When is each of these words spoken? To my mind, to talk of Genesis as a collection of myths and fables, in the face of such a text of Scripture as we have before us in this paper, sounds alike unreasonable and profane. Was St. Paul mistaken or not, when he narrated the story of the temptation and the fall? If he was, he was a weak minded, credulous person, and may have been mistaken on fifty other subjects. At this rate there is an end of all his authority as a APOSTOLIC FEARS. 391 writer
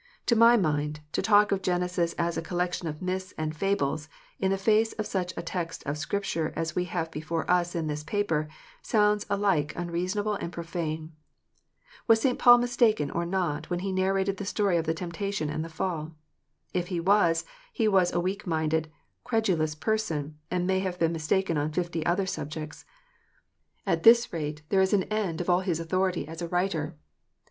To 0.25 0.35
my 0.35 0.57
mind, 0.57 1.01
to 1.11 1.21
talk 1.21 1.51
of 1.51 1.61
Genesis 1.61 2.13
as 2.17 2.35
a 2.35 2.41
collection 2.41 2.87
of 2.87 3.03
myths 3.03 3.35
and 3.37 3.55
fables, 3.55 4.09
in 4.39 4.49
the 4.49 4.57
face 4.57 4.93
of 4.93 5.05
such 5.05 5.31
a 5.37 5.43
text 5.43 5.85
of 5.85 5.95
Scripture 5.95 6.51
as 6.55 6.75
we 6.75 6.85
have 6.85 7.11
before 7.11 7.45
us 7.47 7.75
in 7.75 7.85
this 7.85 8.01
paper, 8.03 8.47
sounds 8.81 9.27
alike 9.29 9.73
unreasonable 9.75 10.33
and 10.33 10.51
profane. 10.51 11.11
Was 12.07 12.19
St. 12.19 12.39
Paul 12.39 12.57
mistaken 12.57 13.11
or 13.11 13.27
not, 13.27 13.69
when 13.69 13.81
he 13.81 13.91
narrated 13.91 14.37
the 14.37 14.43
story 14.45 14.77
of 14.77 14.85
the 14.87 14.95
temptation 14.95 15.51
and 15.51 15.63
the 15.63 15.69
fall? 15.69 16.13
If 16.73 16.87
he 16.87 16.99
was, 16.99 17.45
he 17.71 17.87
was 17.87 18.11
a 18.11 18.19
weak 18.19 18.47
minded, 18.47 18.91
credulous 19.23 19.75
person, 19.75 20.35
and 20.49 20.65
may 20.65 20.79
have 20.79 20.97
been 20.97 21.11
mistaken 21.13 21.59
on 21.59 21.71
fifty 21.73 22.03
other 22.07 22.25
subjects. 22.25 22.85
At 23.85 24.01
this 24.01 24.33
rate 24.33 24.63
there 24.69 24.81
is 24.81 24.93
an 24.93 25.03
end 25.13 25.41
of 25.41 25.47
all 25.47 25.59
his 25.61 25.79
authority 25.79 26.27
as 26.27 26.41
a 26.41 26.45
APOSTOLIC 26.45 26.61
FEARS. 26.63 26.71
391 26.89 26.91
writer 26.91 26.97